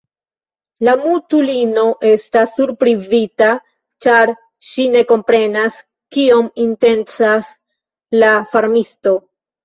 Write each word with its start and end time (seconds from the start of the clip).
La 0.87 0.93
mutulino 0.99 1.81
estas 2.11 2.55
surprizita, 2.59 3.49
ĉar 4.05 4.31
ŝi 4.69 4.85
ne 4.93 5.03
komprenas, 5.11 5.77
kion 6.15 6.47
intencas 6.63 7.51
la 8.23 8.33
farmisto. 8.55 9.15